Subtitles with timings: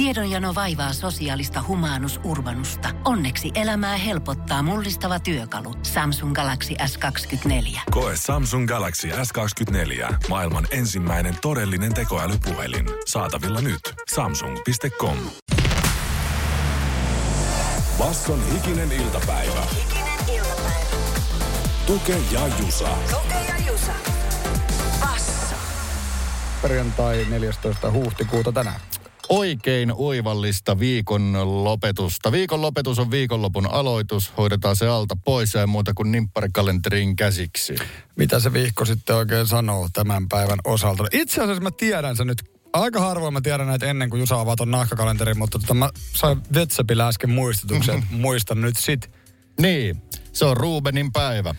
[0.00, 2.88] Tiedonjano vaivaa sosiaalista humanus urbanusta.
[3.04, 5.74] Onneksi elämää helpottaa mullistava työkalu.
[5.82, 7.80] Samsung Galaxy S24.
[7.90, 10.14] Koe Samsung Galaxy S24.
[10.28, 12.86] Maailman ensimmäinen todellinen tekoälypuhelin.
[13.06, 13.80] Saatavilla nyt.
[14.14, 15.16] Samsung.com.
[17.98, 19.62] Basson hikinen iltapäivä.
[19.74, 20.96] Hikinen iltapäivä.
[21.86, 22.88] Tuke ja Jusa.
[23.10, 23.92] Tuke ja Jusa.
[25.00, 25.56] Basso.
[26.62, 27.90] perjantai 14.
[27.90, 28.80] huhtikuuta tänään.
[29.30, 31.32] Oikein oivallista viikon
[31.64, 32.32] lopetusta.
[32.32, 34.32] Viikon lopetus on viikonlopun aloitus.
[34.36, 37.74] Hoidetaan se alta pois ja muuta kuin nimpparikalentteriin käsiksi.
[38.16, 41.04] Mitä se vihko sitten oikein sanoo tämän päivän osalta?
[41.12, 42.42] Itse asiassa mä tiedän sen nyt.
[42.72, 46.38] Aika harvoin mä tiedän näitä ennen kuin Jusa avaa ton nahkakalenterin, mutta tota, mä sain
[46.54, 48.02] Vetsepillä äsken muistutuksen.
[48.10, 49.10] Muistan nyt sit.
[49.60, 50.02] Niin,
[50.32, 51.54] se on Rubenin päivä.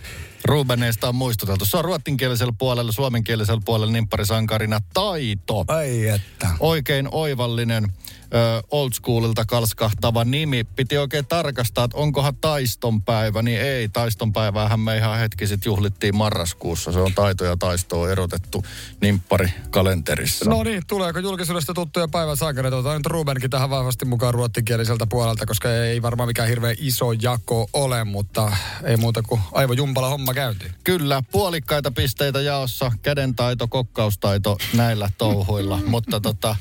[0.45, 1.65] Rubeneista on muistuteltu.
[1.65, 5.65] Se on ruotsinkielisellä puolella, suomenkielisellä puolella nimpparisankarina taito.
[5.67, 6.49] Ai että.
[6.59, 7.91] Oikein oivallinen
[8.33, 10.63] ö, old schoolilta kalskahtava nimi.
[10.63, 13.41] Piti oikein tarkastaa, että onkohan taistonpäivä.
[13.41, 16.91] Niin ei, taistonpäiväähän me ihan hetki sitten juhlittiin marraskuussa.
[16.91, 18.63] Se on taito ja taisto on erotettu
[19.01, 20.49] nimppari-kalenterissa.
[20.49, 22.77] No niin, tuleeko julkisuudesta tuttuja päivän sankareita?
[22.77, 27.69] Otetaan nyt Rubenkin tähän vahvasti mukaan ruotsinkieliseltä puolelta, koska ei varmaan mikään hirveän iso jako
[27.73, 28.51] ole, mutta
[28.83, 30.71] ei muuta kuin aivojumpala homma käyntiin.
[30.83, 35.79] Kyllä, puolikkaita pisteitä jaossa, kädentaito, kokkaustaito näillä touhuilla.
[35.85, 36.55] Mutta tota,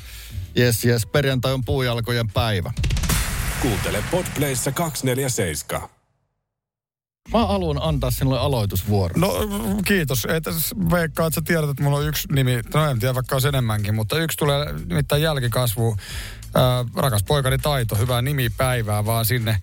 [0.55, 2.73] jes, jes, perjantai on puujalkojen päivä.
[3.61, 5.89] Kuuntele Podplayssä 247.
[7.33, 9.21] Mä haluan antaa sinulle aloitusvuoron.
[9.21, 9.33] No
[9.85, 10.25] kiitos.
[10.25, 12.59] Ei tässä veikkaa, että sä tiedät, että mulla on yksi nimi.
[12.73, 15.97] No en tiedä, vaikka olisi enemmänkin, mutta yksi tulee nimittäin jälkikasvu.
[16.55, 19.57] Ää, rakas poikani Taito, hyvää nimipäivää vaan sinne.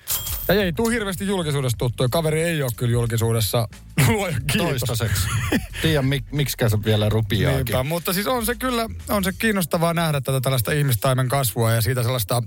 [0.49, 2.09] Ja ei tuu hirveästi julkisuudessa tuttuja.
[2.09, 3.69] Kaveri ei ole kyllä julkisuudessa.
[4.09, 4.69] Luoja kiitos.
[4.69, 5.29] Toistaiseksi.
[5.83, 7.57] Tiedän, mik, miksi sä vielä rupiaakin.
[7.57, 11.81] Niinpä, mutta siis on se kyllä, on se kiinnostavaa nähdä tätä tällaista ihmistaimen kasvua ja
[11.81, 12.43] siitä sellaista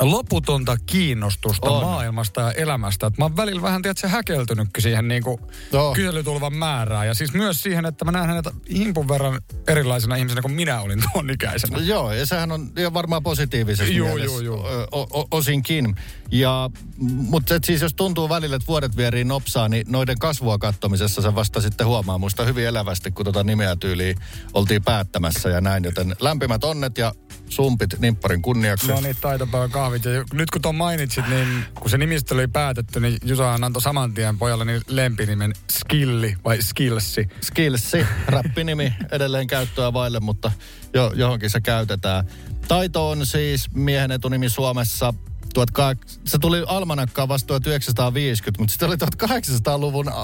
[0.00, 1.84] loputonta kiinnostusta On.
[1.84, 3.06] maailmasta ja elämästä.
[3.06, 5.40] Et mä oon välillä vähän, tiedätkö, häkeltynytkin siihen niinku
[5.72, 5.94] Joo.
[5.94, 7.06] kyselytulvan määrään.
[7.06, 11.02] Ja siis myös siihen, että mä näen hänet himpun verran erilaisena ihmisenä kuin minä olin
[11.12, 11.78] tuon ikäisenä.
[11.78, 14.88] Joo, ja sehän on ihan varmaan positiivisessa Joo, joo, joo.
[14.92, 15.94] O, o, osinkin.
[16.30, 21.22] Ja, mutta et siis jos tuntuu välillä, että vuodet vierii nopsaa, niin noiden kasvua kattomisessa
[21.22, 24.16] se vasta sitten huomaa muista hyvin elävästi, kun tota nimeä tyyliin
[24.54, 25.84] oltiin päättämässä ja näin.
[25.84, 27.12] Joten lämpimät onnet ja
[27.48, 28.88] sumpit nimpparin kunniaksi.
[28.88, 30.04] No niin, taitopäivän kahvit.
[30.04, 34.14] Ja nyt kun tuon mainitsit, niin kun se nimistö oli päätetty, niin Jusahan antoi saman
[34.14, 37.28] tien pojalle niin lempinimen Skilli vai Skillsi.
[37.40, 40.52] Skillsi, räppinimi edelleen käyttöä vaille, mutta
[40.94, 42.24] jo, johonkin se käytetään.
[42.68, 45.14] Taito on siis miehen etunimi Suomessa
[45.54, 50.14] 1800, se tuli almanakkaan vasta 1950, mutta sitten oli 1800-luvun äh,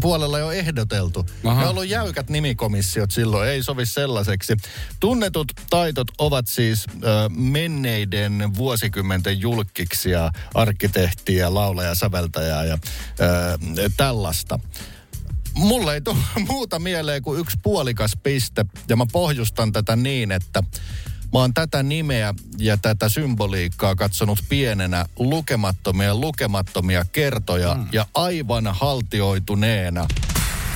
[0.00, 1.26] puolella jo ehdoteltu.
[1.44, 1.60] Aha.
[1.60, 4.56] Ne on ollut jäykät nimikomissiot silloin, ei sovi sellaiseksi.
[5.00, 12.80] Tunnetut taitot ovat siis äh, menneiden vuosikymmenten julkkiksia, arkkitehtiä, laulaja, säveltäjää ja äh,
[13.96, 14.58] tällaista.
[15.54, 16.16] Mulle ei tule
[16.48, 20.62] muuta mieleen kuin yksi puolikas piste, ja mä pohjustan tätä niin, että
[21.32, 27.88] mä oon tätä nimeä ja tätä symboliikkaa katsonut pienenä lukemattomia lukemattomia kertoja mm.
[27.92, 30.06] ja aivan haltioituneena.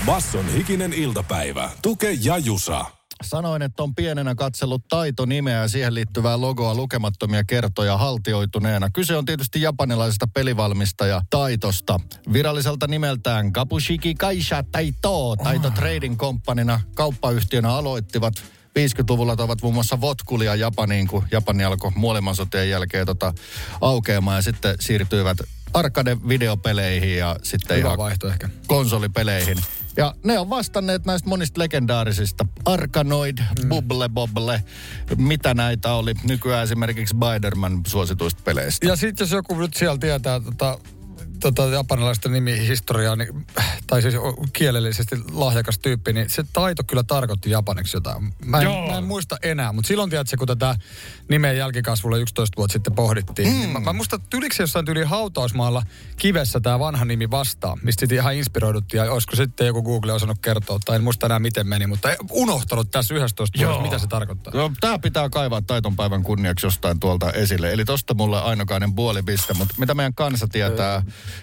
[0.06, 1.70] Basson hikinen iltapäivä.
[1.82, 2.84] Tuke ja Jusa.
[3.22, 8.90] Sanoin, että on pienenä katsellut taitonimeä ja siihen liittyvää logoa lukemattomia kertoja haltioituneena.
[8.90, 12.00] Kyse on tietysti japanilaisesta pelivalmistaja Taitosta.
[12.32, 15.36] Viralliselta nimeltään Kabushiki Kaisha Taito.
[15.36, 18.34] Taito Trading Companyna kauppayhtiönä aloittivat
[18.78, 23.32] 50-luvulla toivat muun muassa votkulia Japaniin, kun Japani alkoi maailmansotien jälkeen tota,
[23.80, 25.38] aukeamaan ja sitten siirtyivät
[25.74, 28.48] arcade-videopeleihin ja sitten Hyvä ihan vaihto ehkä.
[28.66, 29.58] konsolipeleihin.
[29.96, 32.46] Ja ne on vastanneet näistä monista legendaarisista.
[32.64, 33.68] Arkanoid, mm.
[33.68, 34.62] Bubble Bobble,
[35.16, 38.86] mitä näitä oli nykyään esimerkiksi Spider-Man suosituista peleistä.
[38.86, 40.78] Ja sitten jos joku nyt siellä tietää tota,
[41.52, 43.46] tota japanilaista nimihistoriaa, niin,
[43.86, 44.14] tai siis
[44.52, 48.34] kielellisesti lahjakas tyyppi, niin se taito kyllä tarkoitti japaniksi jotain.
[48.44, 50.76] Mä en, mä en muista enää, mutta silloin tiedätkö, kun tätä
[51.28, 53.48] nimen jälkikasvulla 11 vuotta sitten pohdittiin.
[53.48, 53.54] Mm.
[53.54, 54.20] Niin mä, mä muistan,
[54.52, 55.82] se jossain tyyli hautausmaalla
[56.16, 59.04] kivessä tämä vanha nimi vastaan, mistä sitten ihan inspiroiduttiin.
[59.04, 62.16] Ja olisiko sitten joku Google osannut kertoa, tai en muista enää miten meni, mutta ei-
[62.30, 64.52] unohtanut tässä 11 vuodessa, mitä se tarkoittaa.
[64.56, 67.72] No, tää pitää kaivaa taiton päivän kunniaksi jostain tuolta esille.
[67.72, 71.02] Eli tosta mulle ainokainen puolipiste, mutta mitä meidän kansa tietää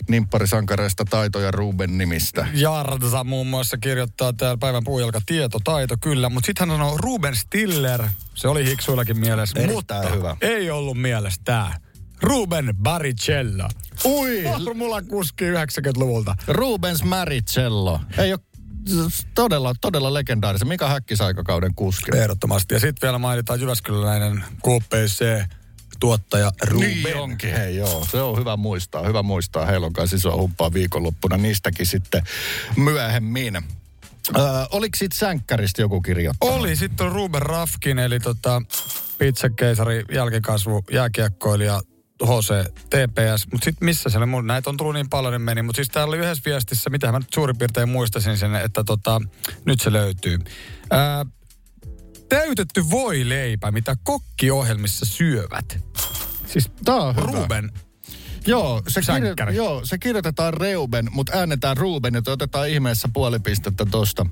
[0.10, 2.48] nimpparisankareista Taito ja Ruben nimistä?
[2.54, 6.30] Jarza muun muassa kirjoittaa täällä päivän puujalka tietotaito, kyllä.
[6.30, 8.04] Mutta sitten hän sanoo Ruben Stiller,
[8.36, 9.60] se oli hiksuillakin mielessä.
[9.60, 10.38] Erittäin mutta hyvä.
[10.42, 11.78] ei ollut mielessä tää.
[12.22, 13.70] Ruben Barrichello.
[14.06, 14.44] Ui!
[14.76, 16.36] Mulla kuski 90-luvulta.
[16.48, 18.00] Rubens Maricello.
[18.18, 18.40] Ei ole
[19.36, 20.68] todella, todella legendaarisen.
[20.68, 22.18] Mika Häkkisaikakauden kuski.
[22.18, 22.74] Ehdottomasti.
[22.74, 25.46] Ja sitten vielä mainitaan Jyväskyläläinen KPC
[26.02, 26.90] tuottaja Ruben.
[26.90, 28.08] Niin onkin, hei joo.
[28.12, 29.66] Se on hyvä muistaa, hyvä muistaa.
[29.66, 32.24] Heillä on kanssa isoa humppaa viikonloppuna niistäkin sitten
[32.78, 33.56] myöhemmin.
[33.56, 36.56] Öö, oliko siitä sänkkäristä joku kirjoittanut?
[36.56, 38.62] Oli, sitten on Ruben Rafkin, eli tota,
[39.18, 41.82] pizzakeisari, jälkikasvu, jääkiekkoilija,
[42.24, 45.78] HC, TPS, mutta sitten missä siellä mun, näitä on tullut niin paljon, niin meni, mutta
[45.78, 49.22] siis täällä oli yhdessä viestissä, mitä mä nyt suurin piirtein muistasin sen, että tota,
[49.66, 50.40] nyt se löytyy.
[50.90, 51.26] Ää,
[52.32, 55.80] täytetty voileipä, mitä kokkiohjelmissa syövät.
[56.46, 57.26] Siis Tää on hyvä.
[57.26, 57.72] Ruben,
[58.48, 63.86] Joo se, kirjo- joo, se kirjoitetaan Reuben, mutta äännetään Ruben, joten otetaan ihmeessä puoli pistettä
[63.86, 64.26] tosta.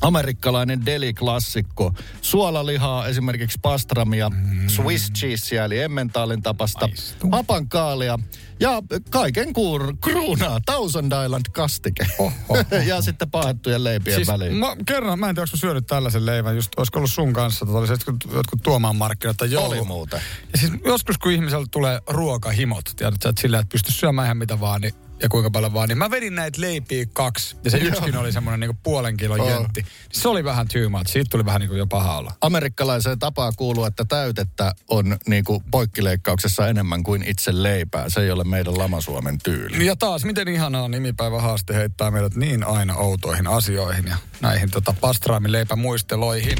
[0.00, 1.92] Amerikkalainen deliklassikko.
[2.22, 4.68] Suolalihaa, esimerkiksi pastramia, mm.
[4.68, 7.30] Swiss cheesea eli emmentaalin tapasta, Maistuu.
[7.32, 8.18] hapankaalia
[8.60, 12.06] ja kaiken kuur, kruunaa, Thousand Island kastike.
[12.18, 12.56] Oho.
[12.86, 14.54] ja sitten paettujen leipien siis väliin.
[14.54, 17.78] mä, kerran, mä en tiedä, onko syönyt tällaisen leivän, just olisiko ollut sun kanssa, tota,
[17.78, 19.70] oli se jotkut, jotkut tuomaan markkinat tai joulu.
[19.70, 20.20] Oli muuten.
[20.52, 24.36] Ja siis joskus, kun ihmisellä tulee ruokahimot, tiedät sä, että sillä, että pystyy syömään ihan
[24.36, 27.78] mitä vaan, niin, ja kuinka paljon vaan, niin mä vedin näitä leipiä kaksi, ja se
[27.78, 29.86] yksikin oli semmoinen niin puolen kilon jöntti.
[30.12, 32.32] Se oli vähän too much, siitä tuli vähän niin kuin jo paha olla.
[32.40, 38.08] Amerikkalaiseen tapaan kuuluu, että täytettä on niin kuin poikkileikkauksessa enemmän kuin itse leipää.
[38.08, 39.86] Se ei ole meidän Lama-Suomen tyyli.
[39.86, 44.94] Ja taas, miten ihanaa nimipäivä haaste heittää meidät niin aina outoihin asioihin ja näihin tota,
[45.00, 46.58] pastraamileipämuisteloihin.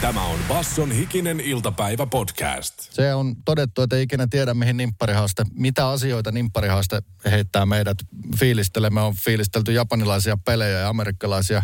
[0.00, 2.74] Tämä on Basson hikinen iltapäivä podcast.
[2.78, 7.97] Se on todettu, että ei ikinä tiedä, mihin nimpparihaaste, mitä asioita nimpparihaaste heittää meidät
[8.38, 9.06] fiilistelemään.
[9.06, 11.62] On fiilistelty japanilaisia pelejä ja amerikkalaisia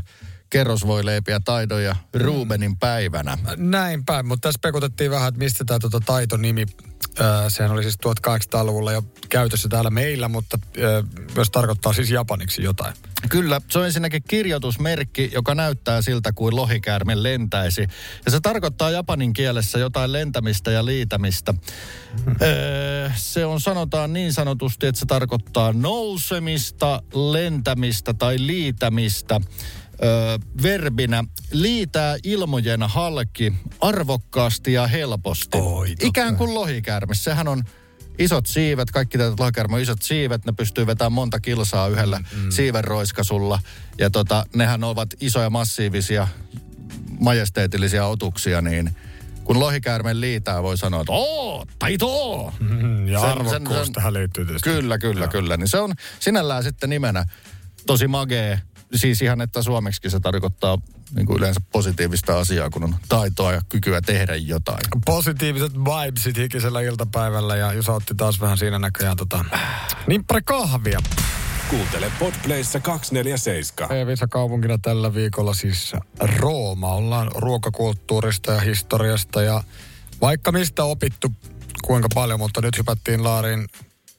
[0.51, 3.39] kerrosvoileipiä taidoja Rubenin päivänä.
[3.57, 6.67] Näin päin, mutta tässä spekutettiin vähän, että mistä tämä tota, taitonimi,
[7.49, 7.99] sehän oli siis
[8.29, 10.59] 1800-luvulla jo käytössä täällä meillä, mutta
[11.35, 12.95] myös tarkoittaa siis japaniksi jotain.
[13.31, 17.87] Kyllä, se on ensinnäkin kirjoitusmerkki, joka näyttää siltä kuin lohikäärme lentäisi.
[18.25, 21.55] Ja se tarkoittaa japanin kielessä jotain lentämistä ja liitämistä.
[22.43, 29.41] Öö, se on sanotaan niin sanotusti, että se tarkoittaa nousemista, lentämistä tai liitämistä.
[30.03, 35.59] Öö, verbinä liitää ilmojen halki arvokkaasti ja helposti.
[35.59, 36.07] Oi, totta.
[36.07, 37.15] Ikään kuin lohikäärme.
[37.15, 37.63] Sehän on
[38.19, 42.51] isot siivet, kaikki tätä on isot siivet, ne pystyy vetämään monta kilsaa yhdellä mm.
[42.51, 43.59] siivenroiskasulla.
[43.99, 46.29] Ja tota, nehän ovat isoja, massiivisia,
[47.21, 48.97] majesteetillisia otuksia, niin
[49.45, 52.53] kun lohikäärmen liitää, voi sanoa, että oo, taito!
[52.61, 54.71] Mm, ja Sen- arvokkuus sen- sen- tähän liittyy tietysti.
[54.71, 55.57] Kyllä, kyllä, kyllä.
[55.57, 57.25] Niin se on sinällään sitten nimenä
[57.87, 58.61] tosi magee.
[58.95, 60.79] Siis ihan, että suomeksi se tarkoittaa
[61.15, 64.81] niin kuin yleensä positiivista asiaa, kun on taitoa ja kykyä tehdä jotain.
[65.05, 69.45] Positiiviset vibesit hikisellä iltapäivällä ja Jusa otti taas vähän siinä näköjään tota,
[70.07, 71.01] nimppari kahvia.
[71.71, 73.97] Kuuntele Podplayssa 247.
[73.97, 76.93] Evisa kaupunkina tällä viikolla siis Rooma.
[76.93, 79.63] Ollaan ruokakulttuurista ja historiasta ja
[80.21, 81.33] vaikka mistä opittu
[81.85, 83.67] kuinka paljon, mutta nyt hypättiin laariin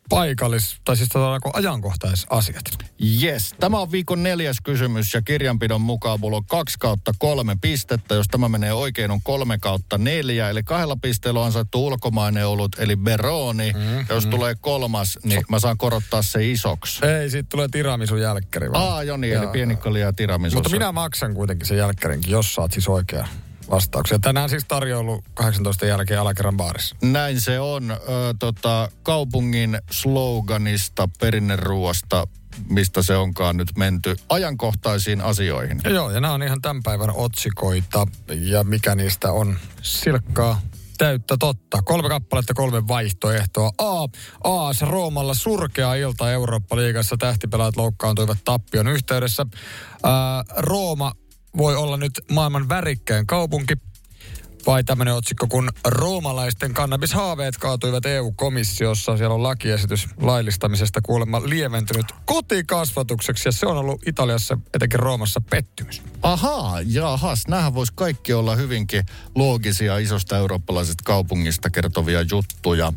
[0.10, 1.10] paikallis, tai siis
[1.54, 2.85] ajankohtaisasiat.
[3.24, 8.16] Yes, tämä on viikon neljäs kysymys ja kirjanpidon mukaan mulla on kaksi kautta kolme pistettä.
[8.16, 10.50] Jos tämä menee oikein, on kolme kautta neljä.
[10.50, 13.74] Eli kahdella pisteellä on saattu ulkomainen ollut, eli Beroni.
[13.74, 17.06] Mm, ja jos tulee kolmas, niin mä saan korottaa se isoksi.
[17.06, 18.84] Ei, siitä tulee tiramisu jälkkäri vaan.
[18.94, 20.56] Aa, Joni, eli Ja- pienikkali ja tiramisu.
[20.56, 23.28] Mutta minä maksan kuitenkin sen jälkkärinkin, jos saat siis oikea
[23.70, 24.20] vastauksia.
[24.20, 26.96] Tänään siis tarjoulu 18 jälkeen alakerran baarissa.
[27.02, 27.92] Näin se on.
[27.92, 27.98] Ö,
[28.40, 32.28] tota, kaupungin sloganista, perinneruoasta,
[32.70, 35.82] mistä se onkaan nyt menty ajankohtaisiin asioihin.
[35.84, 38.08] Ja joo, ja nämä on ihan tämän päivän otsikoita.
[38.28, 40.62] Ja mikä niistä on silkkaa
[40.98, 41.82] täyttä totta.
[41.82, 43.72] Kolme kappaletta, kolme vaihtoehtoa.
[43.78, 44.08] A.
[44.44, 47.18] AS Roomalla surkea ilta Eurooppa-liigassa.
[47.18, 49.46] Tähtipelaat loukkaantuivat tappion yhteydessä.
[50.04, 51.12] Ää, Rooma
[51.58, 53.74] voi olla nyt maailman värikkäin kaupunki.
[54.66, 59.18] Vai tämmöinen otsikko, kun roomalaisten kannabishaaveet kaatuivat EU-komissiossa.
[59.18, 63.48] Siellä on lakiesitys laillistamisesta kuulemma lieventynyt kotikasvatukseksi.
[63.48, 66.02] Ja se on ollut Italiassa, etenkin Roomassa, pettymys.
[66.22, 69.06] Ahaa, jahas, nämähän vois kaikki olla hyvinkin
[69.36, 72.94] loogisia isosta eurooppalaisesta kaupungista kertovia juttuja.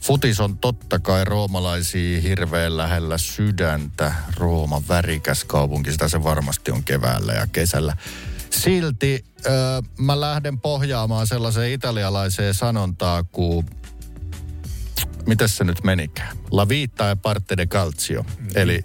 [0.00, 4.14] Futis on totta kai roomalaisia hirveän lähellä sydäntä.
[4.36, 7.96] Rooma värikäs kaupunki, sitä se varmasti on keväällä ja kesällä.
[8.50, 9.50] Silti ö,
[9.98, 13.66] mä lähden pohjaamaan sellaiseen italialaiseen sanontaa kuin
[15.26, 16.36] mitäs se nyt menikään?
[16.50, 18.24] La vita e parte de calcio.
[18.54, 18.84] Eli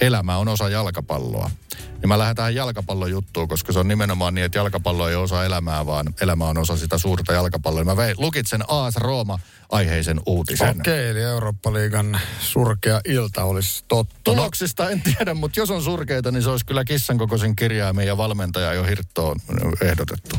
[0.00, 1.50] elämä on osa jalkapalloa.
[2.02, 5.24] Ja mä lähden tähän jalkapallon juttuun, koska se on nimenomaan niin, että jalkapallo ei ole
[5.24, 7.84] osa elämää, vaan elämä on osa sitä suurta jalkapalloa.
[7.84, 10.80] Mä vein, lukitsen AS Rooma aiheisen uutisen.
[10.80, 14.14] Okei, eli Eurooppa-liigan surkea ilta olisi totta.
[14.24, 18.16] Tuloksista en tiedä, mutta jos on surkeita, niin se olisi kyllä kissan kokoisen kirjaimen ja
[18.16, 19.36] valmentaja jo hirttoon
[19.80, 20.36] ehdotettu.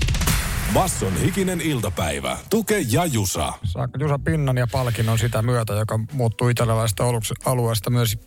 [0.74, 2.38] Basson hikinen iltapäivä.
[2.50, 3.54] Tuke ja Jusa.
[3.64, 7.04] Saako Jusa pinnan ja palkinnon sitä myötä, joka muuttuu italialaisesta
[7.46, 8.18] alueesta myös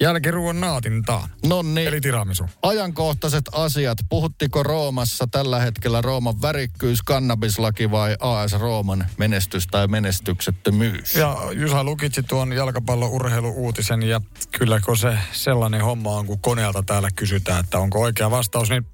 [0.00, 1.28] jälkiruuan naatintaan.
[1.46, 1.86] Nonni.
[1.86, 2.44] Eli tiramisu.
[2.62, 3.98] Ajankohtaiset asiat.
[4.08, 11.14] Puhuttiko Roomassa tällä hetkellä Rooman värikkyys, kannabislaki vai AS Rooman menestys tai menestyksettömyys?
[11.14, 14.20] Ja Jusa lukitsi tuon jalkapallo-urheilu-uutisen ja
[14.58, 18.86] kyllä kun se sellainen homma on, kun koneelta täällä kysytään, että onko oikea vastaus, niin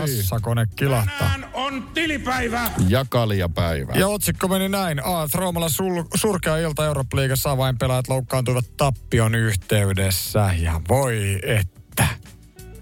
[0.00, 1.18] kassakone kilahtaa.
[1.18, 2.70] Tänään on tilipäivä.
[2.88, 3.92] Ja kaljapäivä.
[3.92, 5.04] Ja otsikko meni näin.
[5.04, 10.54] AS Roomalla sul, surkea ilta Eurooppa-liigassa avainpelaajat loukkaantuivat tappion yhteydessä.
[10.58, 12.06] Ja voi että.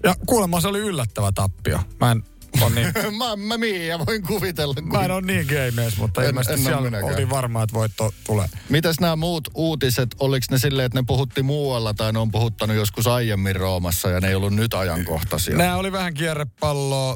[0.03, 1.79] Ja kuulemma se oli yllättävä tappio.
[1.99, 2.23] Mä en
[2.61, 2.87] on niin,
[3.17, 4.75] mä, mä Miia voin kuvitella.
[4.81, 7.09] mä en ole niin gamees, mutta En- ilmeisesti en siellä minäkään.
[7.11, 8.47] oltiin varma, että voitto tulee.
[8.69, 12.75] Mitäs nämä muut uutiset, oliko ne silleen, että ne puhutti muualla tai ne on puhuttanut
[12.75, 15.57] joskus aiemmin Roomassa ja ne ei ollut nyt ajankohtaisia?
[15.57, 17.15] Nämä oli vähän kierrepalloa.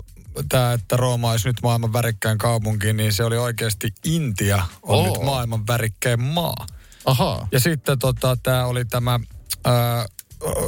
[0.50, 5.06] Tämä, että Rooma olisi nyt maailman värikkäin kaupunki, niin se oli oikeasti Intia on Oo.
[5.14, 6.66] nyt maailman värikkäin maa.
[7.06, 7.48] Ahaa.
[7.52, 9.20] Ja sitten tota, tämä oli tämä
[9.66, 10.06] ää,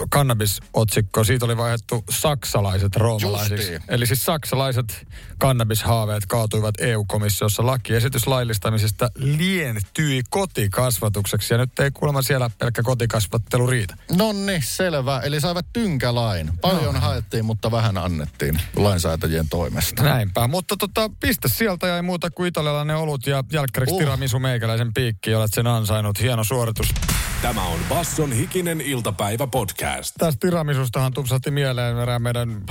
[0.09, 1.23] kannabisotsikko.
[1.23, 3.73] Siitä oli vaihdettu saksalaiset roomalaisiksi.
[3.73, 3.93] Justiin.
[3.95, 5.07] Eli siis saksalaiset
[5.43, 7.65] kannabishaaveet kaatuivat EU-komissiossa.
[7.65, 11.53] Lakiesitys laillistamisesta lientyi kotikasvatukseksi.
[11.53, 13.95] Ja nyt ei kuulemma siellä pelkkä kotikasvattelu riitä.
[14.11, 15.19] Nonni, selvä.
[15.19, 16.51] Eli saivat tynkälain.
[16.61, 20.03] Paljon haettiin, mutta vähän annettiin lainsäätäjien toimesta.
[20.03, 23.99] Näinpä, mutta tota, pistä sieltä ja ei muuta kuin italialainen olut ja jälkkäriksi Uh.
[23.99, 25.35] tiramisu meikäläisen piikki.
[25.35, 26.21] Olet sen ansainnut.
[26.21, 26.93] Hieno suoritus.
[27.41, 30.15] Tämä on Basson hikinen iltapäivä podcast.
[30.17, 32.63] Tästä tiramisustahan tupsahti mieleen meidän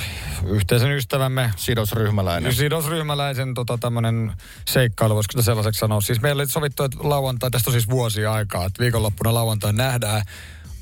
[0.47, 2.51] yhteisen ystävämme Sidosryhmäläinen.
[2.63, 4.33] Sidosryhmäläisen tota, tämmöinen
[4.65, 6.01] seikkailu, voisiko sitä sellaiseksi sanoa.
[6.01, 10.23] Siis meillä oli sovittu, että lauantai, tästä on siis vuosia aikaa, että viikonloppuna lauantai nähdään.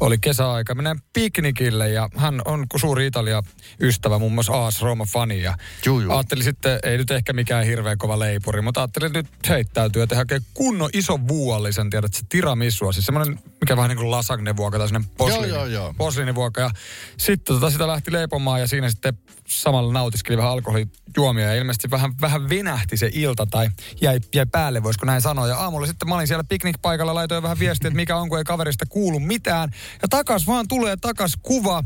[0.00, 5.42] Oli kesäaika, mennään piknikille ja hän on suuri Italia-ystävä, muun muassa AS Roma-fani.
[5.42, 5.54] Ja
[5.86, 6.12] Juu, juu.
[6.12, 10.40] ajattelin sitten, ei nyt ehkä mikään hirveän kova leipuri, mutta ajattelin nyt heittäytyä, että hakee
[10.54, 12.92] kunnon iso vuollisen, tiedät, se tiramisua.
[12.92, 15.94] Siis semmoinen, mikä vähän niin kuin lasagnevuoka tai semmoinen posliini, joo, joo.
[15.98, 16.60] posliinivuoka.
[16.60, 16.70] Ja
[17.16, 22.12] sitten tota sitä lähti leipomaan ja siinä sitten samalla nautiskeli vähän alkoholijuomia ja ilmeisesti vähän,
[22.20, 25.48] vähän venähti se ilta tai jäi, jäi päälle, voisiko näin sanoa.
[25.48, 28.44] Ja aamulla sitten mä olin siellä piknikpaikalla, laitoin vähän viestiä, että mikä on, kun ei
[28.44, 29.70] kaverista kuulu mitään.
[30.02, 31.84] Ja takas vaan tulee takas kuva,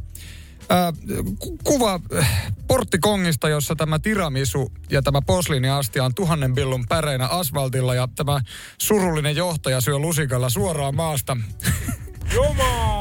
[1.39, 7.95] ku- kuva äh, porttikongista, jossa tämä tiramisu ja tämä posliiniastia on tuhannen billun päreinä asfaltilla
[7.95, 8.41] ja tämä
[8.79, 11.37] surullinen johtaja syö lusikalla suoraan maasta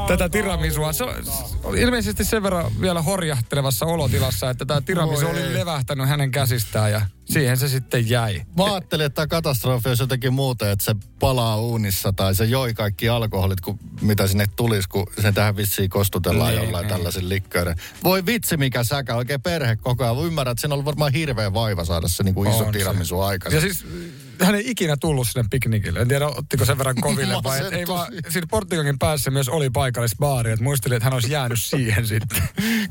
[0.08, 0.92] tätä tiramisua.
[0.92, 1.04] Se
[1.64, 5.54] oli ilmeisesti sen verran vielä horjahtelevassa olotilassa, että tämä tiramisu Voi oli ei.
[5.54, 8.42] levähtänyt hänen käsistään ja siihen se sitten jäi.
[8.56, 12.74] Mä ajattelin, että tämä katastrofi olisi jotenkin muuten, että se palaa uunissa tai se joi
[12.74, 16.94] kaikki alkoholit, kun, mitä sinne tulisi, kun se tähän vissiin kostutellaan Niin, jollain niin.
[16.96, 17.76] tällaisen likköiden.
[18.04, 20.26] Voi vitsi mikä säkä, oikein perhe koko ajan.
[20.26, 23.16] Ymmärrät, että siinä on ollut varmaan hirveä vaiva saada se niin kuin iso On tiramisu
[23.20, 23.60] Ja aikaisin.
[23.60, 23.84] siis
[24.40, 26.00] hän ei ikinä tullut sinne piknikille.
[26.00, 29.70] En tiedä, ottiko sen verran koville vai et ei vaan, siinä Porttikongin päässä myös oli
[29.70, 32.42] paikallisbaari, että muistelin, että hän olisi jäänyt siihen sitten.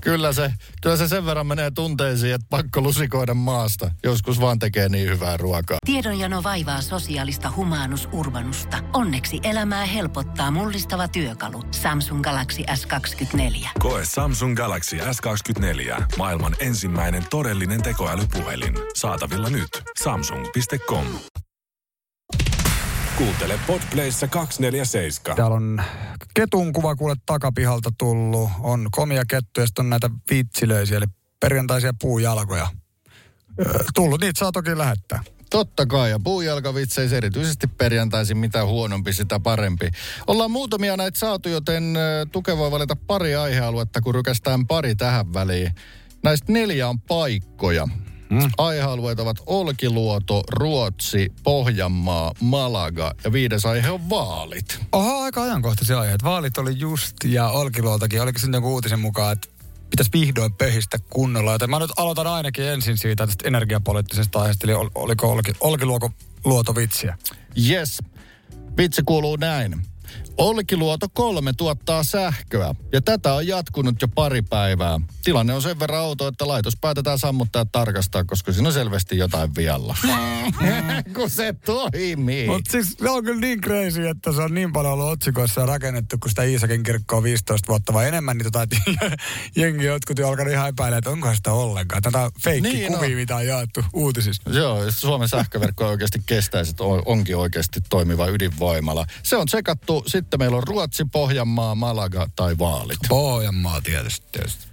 [0.01, 3.91] Kyllä se, kyllä se sen verran menee tunteisiin, että pakko lusikoida maasta.
[4.03, 5.77] Joskus vaan tekee niin hyvää ruokaa.
[5.85, 8.77] Tiedonjano vaivaa sosiaalista humanus urbanusta.
[8.93, 11.63] Onneksi elämää helpottaa mullistava työkalu.
[11.71, 13.67] Samsung Galaxy S24.
[13.79, 16.03] Koe Samsung Galaxy S24.
[16.17, 18.73] Maailman ensimmäinen todellinen tekoälypuhelin.
[18.95, 19.69] Saatavilla nyt.
[20.03, 21.42] Samsung.com.
[23.23, 25.37] Kuuntele Podplayssa 247.
[25.37, 25.81] Täällä on
[26.33, 28.49] ketun kuva kuule takapihalta tullut.
[28.59, 31.05] On komia kettu ja sitten on näitä vitsilöisiä, eli
[31.39, 32.67] perjantaisia puujalkoja.
[33.95, 35.23] Tullut, niitä saa toki lähettää.
[35.49, 39.89] Totta kai, ja puujalkavitseissä erityisesti perjantaisin mitä huonompi, sitä parempi.
[40.27, 41.97] Ollaan muutamia näitä saatu, joten
[42.31, 45.71] Tuke voi valita pari aihealuetta, kun rykästään pari tähän väliin.
[46.23, 47.87] Näistä neljä on paikkoja.
[48.33, 48.51] Mm.
[48.57, 54.79] Aihealueet ovat Olkiluoto, Ruotsi, Pohjanmaa, Malaga ja viides aihe on vaalit.
[54.91, 56.25] Oha, aika ajankohtaisia aiheita.
[56.25, 58.21] Vaalit oli just ja Olkiluotakin.
[58.21, 59.47] Oliko se jonkun uutisen mukaan, että
[59.89, 61.51] pitäisi vihdoin pöhistä kunnolla.
[61.51, 66.09] Joten mä nyt aloitan ainakin ensin siitä tästä energiapoliittisesta aiheesta, eli ol- oliko Olki, Olkiluoto
[66.45, 67.17] luoto vitsiä.
[67.69, 67.99] Yes,
[68.77, 69.81] vitsi kuuluu näin.
[70.37, 74.99] Olkiluoto 3 tuottaa sähköä ja tätä on jatkunut jo pari päivää.
[75.23, 79.17] Tilanne on sen verran outo, että laitos päätetään sammuttaa ja tarkastaa, koska siinä on selvästi
[79.17, 79.97] jotain vialla.
[81.15, 82.47] Kun se toimii.
[82.47, 85.67] Mutta siis se on kyllä niin crazy, että se on niin paljon ollut otsikoissa ja
[85.67, 88.67] rakennettu, kun sitä Iisakin kirkkoa 15 vuotta vai enemmän, niin tota,
[89.55, 92.01] jengi jotkut jo alkanut ihan epäillä, että onkohan sitä ollenkaan.
[92.01, 93.15] Tätä feikki Niin kuvia, on.
[93.15, 94.49] mitä on jaettu uutisissa.
[94.49, 99.05] Joo, jos Suomen sähköverkko oikeasti kestäisi, että on- onkin oikeasti toimiva ydinvoimala.
[99.23, 100.03] Se on tsekattu.
[100.23, 102.99] Sitten meillä on Ruotsi, Pohjanmaa, Malaga tai vaalit.
[103.09, 104.27] Pohjanmaa tietysti.
[104.31, 104.67] tietysti.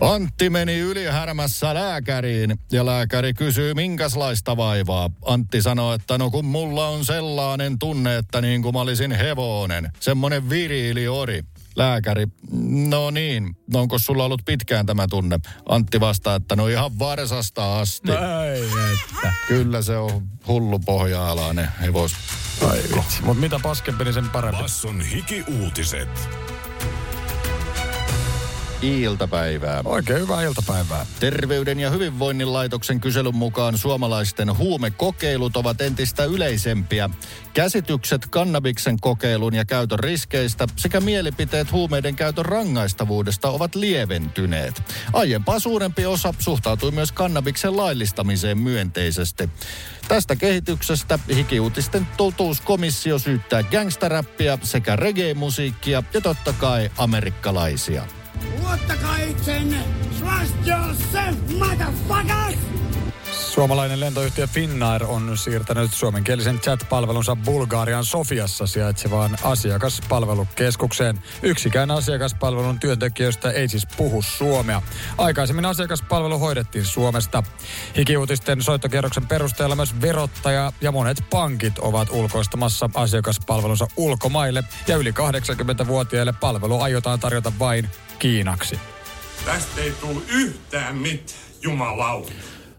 [0.00, 5.10] Antti meni ylihärmässä lääkäriin ja lääkäri kysyy, minkälaista vaivaa.
[5.24, 9.90] Antti sanoi, että no kun mulla on sellainen tunne, että niin kuin mä olisin hevonen.
[10.00, 11.42] Semmonen viriili ori.
[11.76, 12.26] Lääkäri,
[12.88, 15.38] no niin, no onko sulla ollut pitkään tämä tunne?
[15.68, 18.12] Antti vastaa, että no ihan varsasta asti.
[18.12, 19.32] Ei, että.
[19.48, 22.12] Kyllä se on hullu pohja-alainen hevos.
[22.70, 23.22] Ai vitsi.
[23.22, 24.62] Mut mitä paskempi, niin sen parempi.
[24.62, 26.28] Basson hiki-uutiset.
[28.82, 29.82] Iltapäivää.
[29.84, 31.06] Oikein hyvää iltapäivää.
[31.20, 37.10] Terveyden ja hyvinvoinnin laitoksen kyselyn mukaan suomalaisten huumekokeilut ovat entistä yleisempiä.
[37.54, 44.82] Käsitykset kannabiksen kokeilun ja käytön riskeistä sekä mielipiteet huumeiden käytön rangaistavuudesta ovat lieventyneet.
[45.12, 49.50] Aiempaa suurempi osa suhtautui myös kannabiksen laillistamiseen myönteisesti.
[50.08, 58.21] Tästä kehityksestä hikiuutisten totuuskomissio syyttää gangsteräppiä sekä reggae-musiikkia ja totta kai amerikkalaisia.
[58.60, 59.84] Luottakaa itsenne!
[60.18, 62.81] Trust yourself, motherfuckers!
[63.32, 71.22] Suomalainen lentoyhtiö Finnair on siirtänyt suomenkielisen chat-palvelunsa Bulgarian Sofiassa sijaitsevaan asiakaspalvelukeskukseen.
[71.42, 74.82] Yksikään asiakaspalvelun työntekijöistä ei siis puhu suomea.
[75.18, 77.42] Aikaisemmin asiakaspalvelu hoidettiin Suomesta.
[77.96, 86.32] Hikiuutisten soittokierroksen perusteella myös verottaja ja monet pankit ovat ulkoistamassa asiakaspalvelunsa ulkomaille ja yli 80-vuotiaille
[86.40, 88.80] palvelu aiotaan tarjota vain Kiinaksi.
[89.44, 92.32] Tästä ei tule yhtään mitään, jumalauta.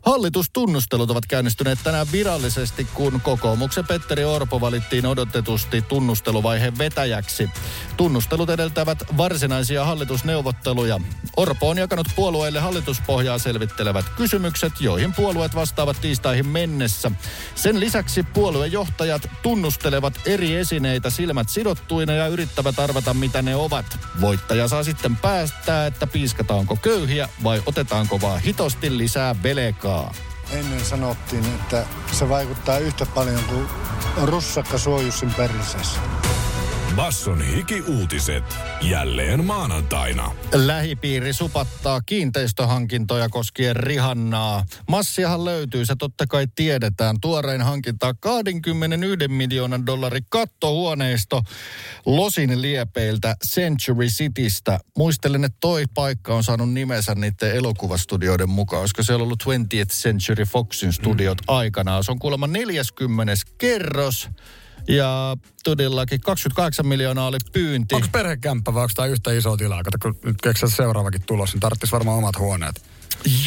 [0.06, 7.50] Hallitustunnustelut ovat käynnistyneet tänään virallisesti, kun kokoomuksen Petteri Orpo valittiin odotetusti tunnusteluvaiheen vetäjäksi.
[7.98, 11.00] Tunnustelut edeltävät varsinaisia hallitusneuvotteluja.
[11.38, 17.12] Orpo on jakanut puolueille hallituspohjaa selvittelevät kysymykset, joihin puolueet vastaavat tiistaihin mennessä.
[17.56, 23.86] Sen lisäksi puoluejohtajat tunnustelevat eri esineitä silmät sidottuina ja yrittävät arvata, mitä ne ovat.
[24.22, 29.36] Voittaja saa sitten päättää, että piiskataanko köyhiä vai otetaanko vaan hitosti lisää
[29.94, 30.14] velekaa.
[30.52, 33.68] Ennen sanottiin, että se vaikuttaa yhtä paljon kuin
[34.24, 36.23] russakka suojussin perseessä.
[36.96, 38.44] Basson hiki-uutiset.
[38.82, 40.32] Jälleen maanantaina.
[40.54, 44.64] Lähipiiri supattaa kiinteistöhankintoja koskien Rihannaa.
[44.90, 47.16] Massiahan löytyy, se totta kai tiedetään.
[47.22, 51.42] Tuorein hankinta 21 miljoonan dollarin kattohuoneisto
[52.06, 54.80] Losin liepeiltä Century Citystä.
[54.98, 58.80] Muistelen, että toi paikka on saanut nimensä niiden elokuvastudioiden mukaan.
[58.80, 61.56] Olisiko siellä ollut 20th Century Foxin studiot mm.
[61.56, 62.04] aikanaan?
[62.04, 64.30] Se on kuulemma 40 kerros.
[64.88, 67.96] Ja todellakin 28 miljoonaa oli pyynti.
[67.96, 69.84] Onko perhekämppä vai onko tämä yhtä iso tilaa?
[69.84, 72.82] Kato, kun nyt keksää seuraavakin tulos, niin tarvitsisi varmaan omat huoneet.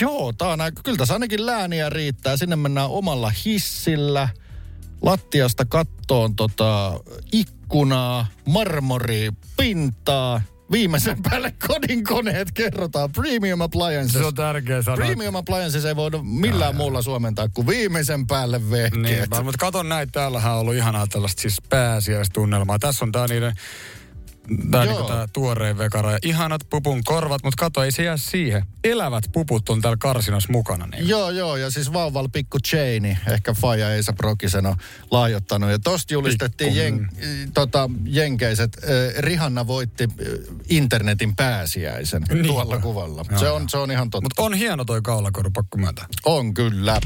[0.01, 2.37] Joo, tää on kyllä tässä ainakin lääniä riittää.
[2.37, 4.29] Sinne mennään omalla hissillä.
[5.03, 7.01] Lattiasta kattoon tota,
[7.33, 10.41] ikkunaa, marmori, pintaa.
[10.71, 13.13] Viimeisen päälle kodinkoneet kerrotaan.
[13.13, 14.13] Premium Appliances.
[14.13, 15.07] Se on tärkeä sanoa.
[15.07, 19.31] Premium Appliances ei voida millään muulla suomentaa kuin viimeisen päälle vehkeet.
[19.31, 22.79] Niin, mutta katon näitä, täällähän on ollut ihanaa tällaista siis pääsiäistunnelmaa.
[22.79, 23.53] Tässä on tää niiden
[24.71, 24.93] Tää, Joo.
[24.95, 28.63] niinku tää tuoreen vekara ja ihanat pupun korvat, mutta kato, ei se jää siihen.
[28.85, 30.87] Elävät puput on täällä karsinos mukana.
[30.87, 31.09] Niin.
[31.09, 34.77] Joo, joo, ja siis vauval pikku Chaini, ehkä Faja Eisa Prokisen on
[35.11, 35.71] lahjoittanut.
[35.71, 37.09] Ja tosta julistettiin jen,
[37.55, 38.77] tota, jenkeiset.
[38.85, 40.09] Äh, Rihanna voitti
[40.69, 42.47] internetin pääsiäisen Niin.
[42.47, 43.25] tuolla kuvalla.
[43.31, 43.57] Joo, se, joo.
[43.57, 44.23] on, se on ihan totta.
[44.25, 46.07] Mutta on hieno toi kaulakoru, pakko myöntää.
[46.25, 47.01] On kyllä.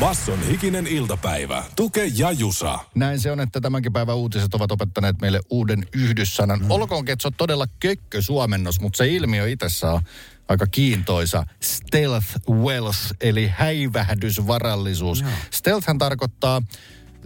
[0.00, 1.64] Basson hikinen iltapäivä.
[1.76, 2.78] Tuke ja Jusa.
[2.94, 6.60] Näin se on, että tämänkin päivän uutiset ovat opettaneet meille uuden yhdyssanan.
[6.62, 6.70] Mm.
[6.70, 10.02] Olkoonkin, että se on todella kökkö suomennos, mutta se ilmiö itsessään on
[10.48, 11.46] aika kiintoisa.
[11.60, 15.24] Stealth wealth, eli häivähdysvarallisuus.
[15.50, 16.62] Stealthhän tarkoittaa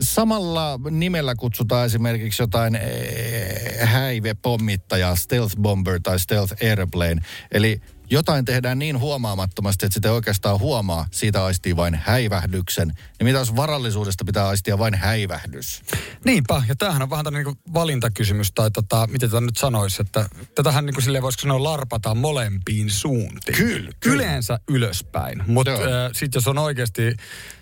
[0.00, 7.22] Samalla nimellä kutsutaan esimerkiksi jotain eh, häivepommittajaa, stealth bomber tai stealth airplane.
[7.50, 7.80] Eli
[8.12, 12.88] jotain tehdään niin huomaamattomasti, että sitä ei oikeastaan huomaa, siitä aistii vain häivähdyksen.
[12.88, 15.82] Niin mitä jos varallisuudesta pitää aistia vain häivähdys?
[16.24, 20.28] Niinpä, ja tämähän on vähän tämmöinen niin valintakysymys, tai tota, miten tätä nyt sanoisi, että
[20.54, 23.56] tätähän niin kuin silleen voisiko sanoa larpataan molempiin suuntiin.
[23.56, 24.14] Kyllä, kyllä.
[24.14, 25.78] Yleensä ylöspäin, mutta äh,
[26.12, 27.16] sitten jos on oikeasti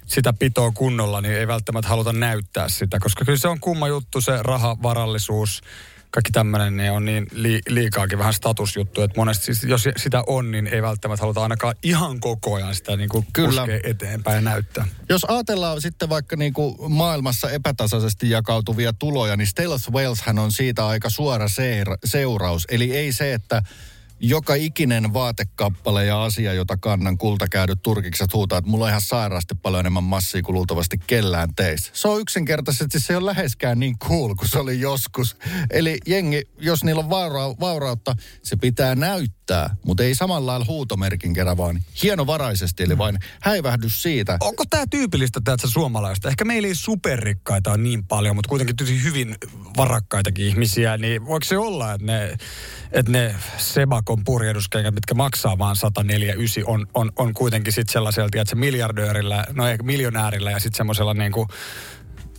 [0.06, 4.20] sitä pitoa kunnolla, niin ei välttämättä haluta näyttää sitä, koska kyllä se on kumma juttu,
[4.20, 5.60] se raha, varallisuus,
[6.10, 10.50] kaikki tämmöinen niin on niin li, liikaakin vähän statusjuttu, että monesti siis, jos sitä on,
[10.50, 13.66] niin ei välttämättä haluta ainakaan ihan koko ajan sitä niin kuin Kyllä.
[13.84, 14.86] eteenpäin ja näyttää.
[15.08, 20.86] Jos ajatellaan sitten vaikka niin kuin maailmassa epätasaisesti jakautuvia tuloja, niin stealth wealthhän on siitä
[20.86, 22.66] aika suora seira- seuraus.
[22.70, 23.62] Eli ei se, että
[24.20, 29.54] joka ikinen vaatekappale ja asia, jota kannan kultakäydyt turkikset huutaa, että mulla on ihan sairaasti
[29.54, 31.90] paljon enemmän massia kuin luultavasti kellään teistä.
[31.92, 35.36] Se on yksinkertaisesti, se ei ole läheskään niin cool kuin se oli joskus.
[35.70, 41.32] Eli jengi, jos niillä on vaura- vaurautta, se pitää näyttää, mutta ei samalla lailla huutomerkin
[41.32, 44.36] kerran, vaan hienovaraisesti, eli vain häivähdys siitä.
[44.40, 46.28] Onko tämä tyypillistä täältä suomalaista?
[46.28, 49.36] Ehkä meillä ei superrikkaita on niin paljon, mutta kuitenkin tosi hyvin
[49.76, 52.36] varakkaitakin ihmisiä, niin voiko se olla, että ne,
[52.92, 53.34] että ne
[54.10, 59.44] Sebakon purjehduskengät, mitkä maksaa vaan 149, on, on, on kuitenkin sitten sellaisella, että se miljardöörillä,
[59.52, 61.46] no ehkä miljonäärillä ja sitten semmoisella niinku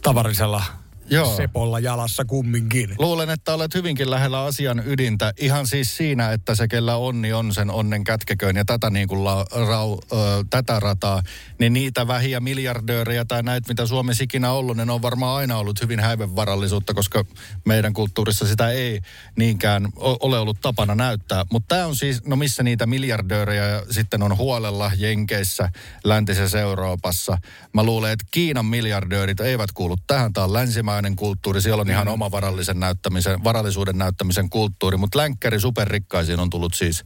[0.02, 0.64] tavallisella
[1.12, 1.36] Joo.
[1.36, 2.96] sepolla jalassa kumminkin.
[3.00, 5.34] Luulen, että olet hyvinkin lähellä asian ydintä.
[5.38, 9.24] Ihan siis siinä, että se, kellä onni on, sen onnen kätkeköön ja tätä, niin kuin
[9.24, 10.16] la, rau, ö,
[10.50, 11.22] tätä rataa.
[11.60, 15.82] Niin niitä vähiä miljardöörejä tai näitä, mitä Suomessa ikinä ollut, ne on varmaan aina ollut
[15.82, 17.26] hyvin häivevarallisuutta, koska
[17.66, 19.00] meidän kulttuurissa sitä ei
[19.36, 21.46] niinkään ole ollut tapana näyttää.
[21.52, 25.70] Mutta tämä on siis, no missä niitä miljardöörejä sitten on huolella Jenkeissä,
[26.04, 27.38] läntisessä Euroopassa.
[27.74, 30.34] Mä luulen, että Kiinan miljardöörit eivät kuulu tähän.
[30.34, 31.62] Tämä on länsimainen kulttuuri.
[31.62, 34.98] Siellä on ihan oma varallisen näyttämisen, varallisuuden näyttämisen kulttuuri.
[34.98, 37.04] Mutta länkkäri superrikkaisiin on tullut siis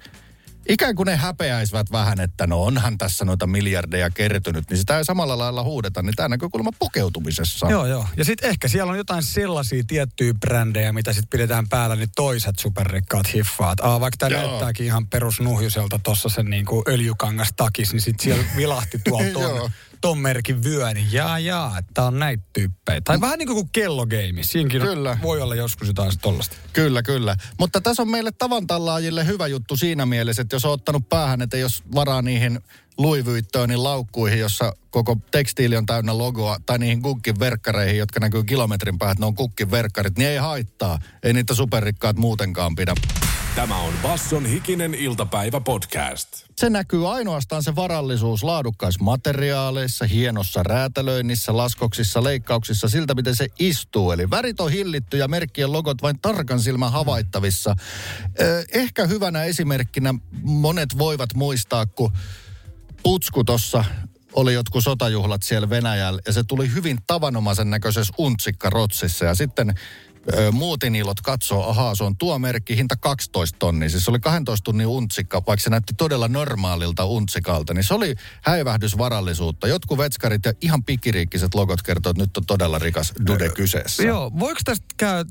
[0.70, 5.06] ikään kuin ne häpeäisivät vähän, että no onhan tässä noita miljardeja kertynyt, niin sitä ei
[5.06, 7.68] samalla lailla huudeta, niin tämä näkökulma pukeutumisessa.
[7.70, 8.08] Joo, joo.
[8.18, 12.60] Ja sitten ehkä siellä on jotain sellaisia tiettyjä brändejä, mitä sitten pidetään päällä, niin toiset
[12.60, 13.80] superrikkaat hiffaat.
[13.80, 19.00] Aa, vaikka tämä näyttääkin ihan perusnuhjuselta tuossa sen niinku öljykangas takis, niin sitten siellä vilahti
[19.10, 19.70] tuolta Joo.
[20.08, 23.02] Ton, merkin vyö, niin jaa, jaa, että on näitä tyyppejä.
[23.02, 24.44] Tai vähän niin kuin kellogeimi.
[24.44, 25.18] Siinäkin on- Kyllä.
[25.22, 26.56] voi olla joskus jotain tollasta.
[26.74, 27.36] Kyllä, kyllä.
[27.60, 31.58] Mutta tässä on meille tavantallaajille hyvä juttu siinä mielessä, että jos on ottanut päähän, että
[31.58, 32.60] jos varaa niihin
[32.98, 38.98] luivyyttöönin laukkuihin, jossa koko tekstiili on täynnä logoa, tai niihin kukkin verkkareihin, jotka näkyy kilometrin
[39.00, 41.00] päähän, että ne on kukkin verkkarit, niin ei haittaa.
[41.24, 42.96] Ei niitä superrikkaat muutenkaan pidä.
[43.56, 46.46] Tämä on Basson hikinen iltapäivä podcast.
[46.56, 54.12] Se näkyy ainoastaan se varallisuus laadukkaissa materiaaleissa, hienossa räätälöinnissä, laskoksissa, leikkauksissa, siltä miten se istuu.
[54.12, 57.76] Eli värit on hillitty ja merkkien logot vain tarkan silmän havaittavissa.
[58.74, 62.12] Ehkä hyvänä esimerkkinä monet voivat muistaa, kun
[63.04, 63.86] Putsku tuossa
[64.34, 69.76] oli jotkut sotajuhlat siellä Venäjällä ja se tuli hyvin tavanomaisen näköisessä untsikkarotsissa ja sitten
[70.34, 73.90] ö, muutinilot katsoo, ahaa, se on tuo merkki, hinta 12 tonnia.
[73.90, 78.16] Siis se oli 12 tunnin untsikka, vaikka se näytti todella normaalilta untsikalta, niin se oli
[78.42, 79.68] häivähdysvarallisuutta.
[79.68, 84.04] Jotkut vetskarit ja ihan pikiriikkiset logot kertoo, että nyt on todella rikas dude kyseessä.
[84.04, 85.26] Joo, voiko tästä käy,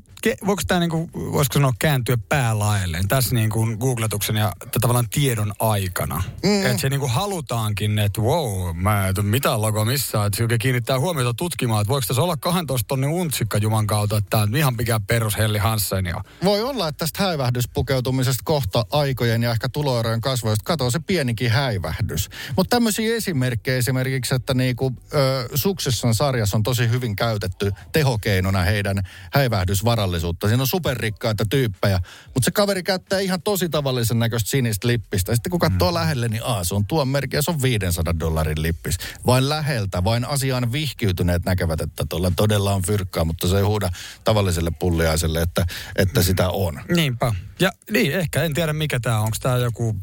[0.45, 6.23] voiko tämä niinku, voisiko sanoa kääntyä päälaelleen tässä niinku googletuksen ja tavallaan tiedon aikana?
[6.43, 6.65] Mm.
[6.65, 11.33] Että se niinku halutaankin, että wow, mä en ole mitään logoa missään, että kiinnittää huomiota
[11.33, 14.99] tutkimaan, että voiko tässä olla 12 tonnin untsikka juman kautta, että tämä on ihan mikä
[15.07, 20.63] perus Helli Hansen ja Voi olla, että tästä häivähdyspukeutumisesta kohta aikojen ja ehkä tuloerojen kasvoista
[20.63, 22.29] katoo se pienikin häivähdys.
[22.57, 28.97] Mutta tämmöisiä esimerkkejä esimerkiksi, että niinku, ö, Suksessan sarjassa on tosi hyvin käytetty tehokeinona heidän
[29.33, 30.47] häivähdysvarallisuutta.
[30.47, 35.35] Siinä on superrikkaita tyyppejä, mutta se kaveri käyttää ihan tosi tavallisen näköistä sinistä lippistä.
[35.35, 35.95] Sitten kun katsoo mm.
[35.95, 38.97] lähelle, niin aa, se on tuon merkki ja se on 500 dollarin lippis.
[39.25, 43.89] Vain läheltä, vain asiaan vihkiytyneet näkevät, että tuolla todella on fyrkkaa, mutta se ei huuda
[44.23, 46.81] tavalliselle pulliaiselle, että, että sitä on.
[46.95, 47.33] Niinpä.
[47.59, 49.23] Ja niin, ehkä en tiedä mikä tämä on.
[49.23, 49.95] Onko tämä joku,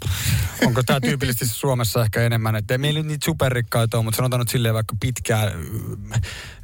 [0.67, 4.41] onko tämä tyypillisesti Suomessa ehkä enemmän, että ei meillä nyt niitä superrikkaita ole, mutta sanotaan
[4.41, 6.13] nyt silleen vaikka pitkään mm,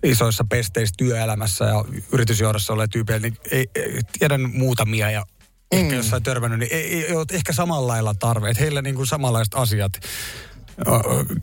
[0.02, 5.24] isoissa pesteissä työelämässä ja yritysjohdossa olleet tyypejä, niin ei, ei, tiedän muutamia ja
[5.70, 8.50] ehkä jossain törmännyt, niin ei, ei, ei ole ehkä samalla lailla tarve.
[8.50, 9.92] Että heillä niin kuin samanlaiset asiat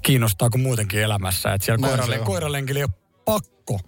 [0.01, 1.53] kiinnostaa kuin muutenkin elämässä.
[1.53, 2.25] Että siellä koiralle, on.
[2.25, 2.91] koiralenkillä ei ole
[3.25, 3.79] pakko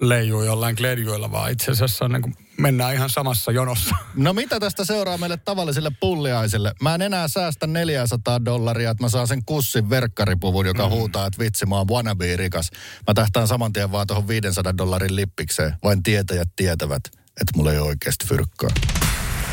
[0.00, 3.96] leijuu jollain kledjuilla, vaan itse asiassa niin kuin mennään ihan samassa jonossa.
[4.14, 6.72] No mitä tästä seuraa meille tavalliselle pulliaiselle?
[6.82, 10.90] Mä en enää säästä 400 dollaria, että mä saan sen kussin verkkaripuvun, joka mm.
[10.90, 12.70] huutaa, että vitsi, mä oon wannabe rikas.
[13.06, 15.74] Mä tähtään saman tien vaan tuohon 500 dollarin lippikseen.
[15.84, 18.70] Vain tietäjät tietävät, että mulla ei ole oikeasti fyrkkaa.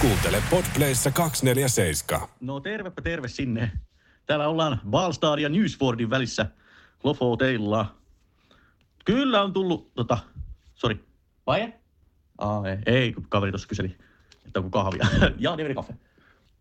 [0.02, 2.28] Kuuntele Podplayssa 247.
[2.40, 3.72] No tervepä terve sinne.
[4.26, 6.46] Täällä ollaan Valstad ja Newsfordin välissä
[7.04, 7.96] Lofoteilla.
[9.06, 10.18] Kyllä on tullut, tota,
[10.78, 11.00] sori,
[11.48, 11.74] vai?
[12.38, 13.96] Aa, ei, ei, kun kaveri tuossa kyseli,
[14.46, 15.08] että onko kahvia.
[15.40, 15.94] ja, niin kaffe.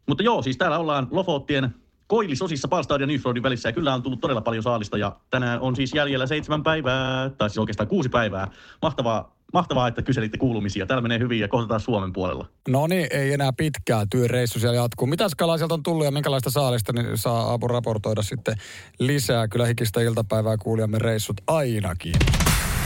[0.06, 1.74] Mutta joo, siis täällä ollaan Lofottien
[2.06, 3.06] koillisosissa Valstad ja
[3.42, 7.30] välissä ja kyllä on tullut todella paljon saalista ja tänään on siis jäljellä seitsemän päivää,
[7.30, 8.48] tai siis oikeastaan kuusi päivää.
[8.82, 10.86] Mahtavaa, mahtavaa että kyselitte kuulumisia.
[10.86, 12.46] Täällä menee hyvin ja kohdataan Suomen puolella.
[12.68, 15.06] No niin, ei enää pitkää työreissu siellä jatkuu.
[15.06, 18.54] Mitä skalaa sieltä on tullut ja minkälaista saalista, niin saa apu raportoida sitten
[18.98, 19.48] lisää.
[19.48, 22.14] Kyllä hikistä iltapäivää kuulijamme reissut ainakin.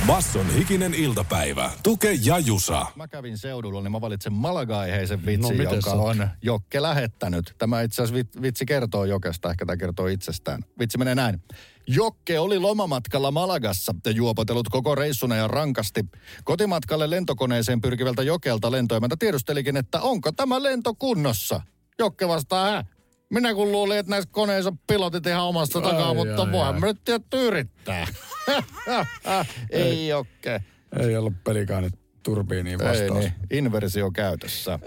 [0.06, 1.70] Basson hikinen iltapäivä.
[1.82, 2.86] Tuke ja Jusa.
[2.96, 6.82] Mä kävin seudulla, niin mä valitsen Malaga-aiheisen vitsin, No, no, miten joka sä- on Jokke
[6.82, 7.54] lähettänyt.
[7.58, 10.64] Tämä itse asiassa vit- vitsi kertoo Jokesta, ehkä tämä kertoo itsestään.
[10.78, 11.42] Vitsi menee näin.
[11.86, 16.04] Jokke oli lomamatkalla Malagassa ja juopotellut koko reissuna ja rankasti.
[16.44, 21.60] Kotimatkalle lentokoneeseen pyrkivältä Jokelta lentoimäntä tiedustelikin, että onko tämä lento kunnossa.
[21.98, 22.84] Jokke vastaa, hä?
[23.30, 26.80] Minä kun luulin, että näissä koneissa pilotit ihan omasta takaa, Ai, mutta ai, voihan ai.
[26.80, 28.06] nyt tietty yrittää.
[29.70, 30.60] Ei Jokke.
[31.00, 31.90] Ei ollut pelikaan
[32.22, 33.18] turbiiniin Ei vastaus.
[33.24, 34.78] niin, inversio käytössä.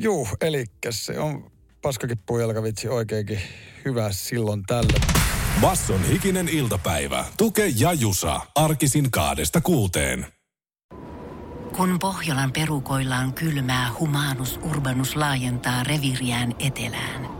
[0.00, 1.50] Juu, eli se on
[1.82, 3.40] paskakippujalkavitsi oikeinkin
[3.84, 5.00] hyvä silloin tällä.
[5.60, 7.24] Basson hikinen iltapäivä.
[7.36, 8.40] Tuke ja Jusa.
[8.54, 10.26] Arkisin kaadesta kuuteen.
[11.76, 17.39] Kun Pohjolan perukoillaan kylmää, humanus urbanus laajentaa reviriään etelään.